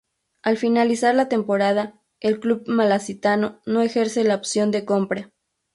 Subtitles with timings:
[0.41, 5.31] Al finalizar la temporada, el club malacitano no ejerce la opción de compra.